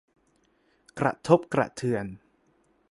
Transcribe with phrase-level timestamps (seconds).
[0.99, 2.05] กระทบกระเทือน